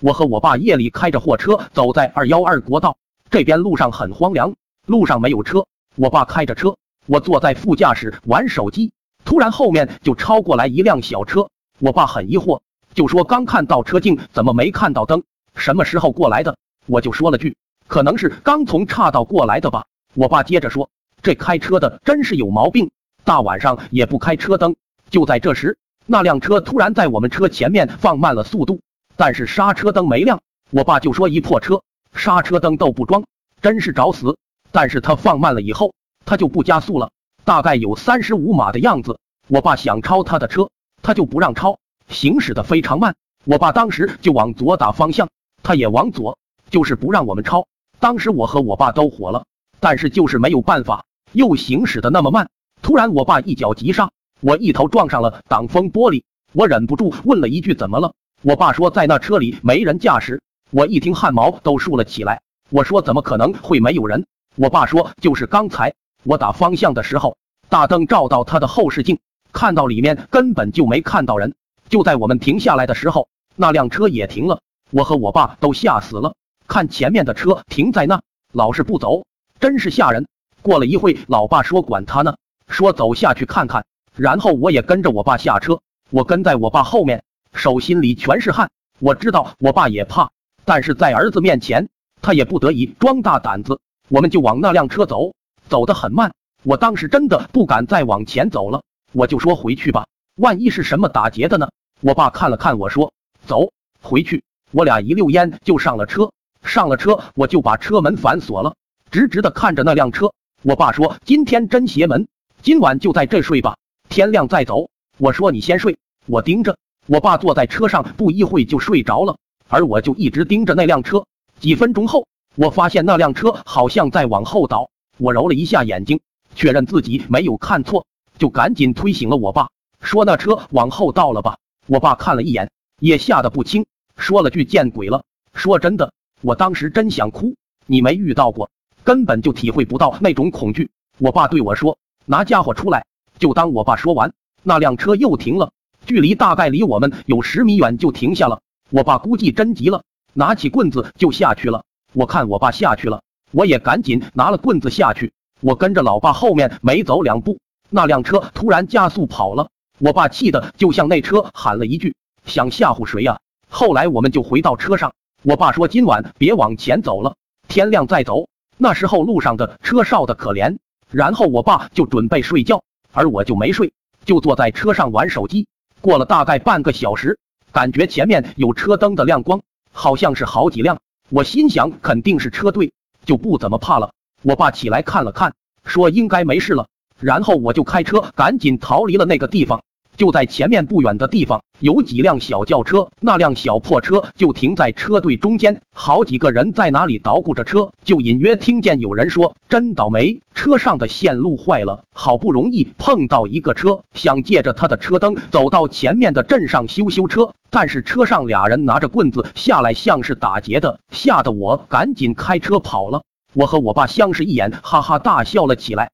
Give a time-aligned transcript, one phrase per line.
[0.00, 2.96] 我和我爸夜里开着货车走在二幺二国道，
[3.30, 4.54] 这边路上很荒凉，
[4.86, 5.66] 路上没有车。
[5.94, 8.92] 我爸开着车，我坐在副驾驶玩手机。
[9.26, 12.60] 突然后面就超过来一辆小车，我爸很疑惑，
[12.94, 15.22] 就说刚看到车镜，怎么没看到灯？
[15.54, 16.56] 什么时候过来的？
[16.86, 17.54] 我就说了句，
[17.86, 19.84] 可能是刚从岔道过来的吧。
[20.14, 20.88] 我爸接着说，
[21.20, 22.90] 这开车的真是有毛病，
[23.22, 24.74] 大晚上也不开车灯。
[25.10, 25.76] 就在这时，
[26.06, 28.80] 那辆车突然在我们车前面放慢了速度。
[29.16, 30.40] 但是刹车灯没亮，
[30.70, 31.82] 我爸就说一破车，
[32.14, 33.24] 刹车灯都不装，
[33.60, 34.36] 真是找死。
[34.72, 35.94] 但是他放慢了以后，
[36.24, 37.10] 他就不加速了，
[37.44, 39.18] 大概有三十五码的样子。
[39.48, 40.70] 我爸想超他的车，
[41.02, 43.16] 他就不让超，行驶的非常慢。
[43.44, 45.28] 我爸当时就往左打方向，
[45.62, 46.38] 他也往左，
[46.70, 47.66] 就是不让我们超。
[47.98, 49.44] 当时我和我爸都火了，
[49.80, 52.48] 但是就是没有办法，又行驶的那么慢。
[52.80, 60.40] 突然我爸一脚急刹，我一头撞上了挡风玻璃，我忍不住问了一句：“怎么了？”我爸说在那车里没人驾驶，
[60.70, 62.40] 我一听汗毛都竖了起来。
[62.70, 64.24] 我说怎么可能会没有人？
[64.56, 67.36] 我爸说就是刚才我打方向的时候，
[67.68, 69.18] 大灯照到他的后视镜，
[69.52, 71.54] 看到里面根本就没看到人。
[71.90, 74.62] 就在我们停下来的时候，那辆车也停了。
[74.90, 76.34] 我和我爸都吓死了，
[76.66, 78.22] 看前面的车停在那，
[78.54, 79.26] 老是不走，
[79.60, 80.26] 真是吓人。
[80.62, 82.36] 过了一会，老爸说管他呢，
[82.68, 83.84] 说走下去看看。
[84.16, 87.22] 然后我也跟着我爸下车，我跟在我爸后面。
[87.52, 90.30] 手心里全是汗，我知道我爸也怕，
[90.64, 91.88] 但是在儿子面前，
[92.22, 93.80] 他也不得已装大胆子。
[94.08, 95.34] 我们就往那辆车走，
[95.68, 96.32] 走得很慢。
[96.62, 100.06] 我当时真的不敢再往前走了，我就说回去吧，
[100.36, 101.70] 万一是什么打劫的呢？
[102.00, 103.12] 我爸看了看我说
[103.46, 106.32] ：“走，回去。”我俩一溜烟就上了车。
[106.62, 108.74] 上了车，我就把车门反锁了，
[109.10, 110.32] 直直的看着那辆车。
[110.62, 112.28] 我爸说：“今天真邪门，
[112.62, 113.76] 今晚就在这睡吧，
[114.08, 116.76] 天亮再走。”我说：“你先睡，我盯着。”
[117.10, 121.26] 我爸坐在车上，不一会就睡着了，而我就一直盯着那辆车。
[121.58, 124.90] 几分钟后，我发现那辆车好像在往后倒。
[125.16, 126.20] 我揉了一下眼睛，
[126.54, 128.06] 确认自己没有看错，
[128.38, 129.70] 就赶紧推醒了我爸，
[130.00, 131.58] 说：“那车往后倒了吧？”
[131.88, 132.70] 我爸看了一眼，
[133.00, 133.86] 也吓得不轻，
[134.16, 137.56] 说了句：“见鬼了！”说真的，我当时真想哭。
[137.86, 138.70] 你没遇到过，
[139.02, 140.92] 根本就体会不到那种恐惧。
[141.18, 143.04] 我爸对我说：“拿家伙出来。”
[143.40, 144.32] 就当我爸说完，
[144.62, 145.72] 那辆车又停了。
[146.06, 150.02] 距离大概离我们有十米远就停下了，我爸估计真急了，
[150.32, 151.84] 拿起棍子就下去了。
[152.12, 153.22] 我看我爸下去了，
[153.52, 155.32] 我也赶紧拿了棍子下去。
[155.60, 157.58] 我跟着老爸后面没走两步，
[157.88, 159.68] 那辆车突然加速跑了。
[159.98, 162.14] 我爸气的就向那车喊了一句
[162.46, 165.12] ：“想吓唬谁呀？”后来我们就回到车上，
[165.42, 167.36] 我爸说今晚别往前走了，
[167.68, 168.48] 天亮再走。
[168.78, 170.78] 那时候路上的车少的可怜。
[171.10, 173.92] 然后我爸就准备睡觉，而我就没睡，
[174.24, 175.66] 就坐在车上玩手机。
[176.00, 177.38] 过了大概半个小时，
[177.72, 179.60] 感觉前面有车灯的亮光，
[179.92, 180.98] 好像是好几辆。
[181.28, 182.92] 我心想肯定是车队，
[183.24, 184.12] 就不怎么怕了。
[184.42, 186.88] 我爸起来看了看，说应该没事了。
[187.18, 189.82] 然后我就开车赶紧逃离了那个地方。
[190.20, 213.22] 就在前面不远的地方，有几辆小轿车，那辆小破车就停在车队中间，好几个人在哪里捣鼓着车，就隐约听见有人说：“真倒霉，车上的线路坏了，好不容易碰到一个车，想借着他的车灯走到前面的镇上修修车，但是车上俩人拿着棍子下来，像是打劫的，吓得我赶紧开车跑了。”
[213.54, 216.10] 我和我爸相视一眼，哈哈大笑了起来。